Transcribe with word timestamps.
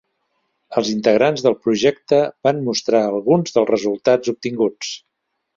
Els 0.79 0.87
integrants 0.93 1.43
del 1.47 1.57
projecte 1.67 2.21
van 2.49 2.63
mostrar 2.71 3.05
alguns 3.11 3.57
dels 3.59 3.71
resultats 3.75 4.37
obtinguts. 4.37 4.95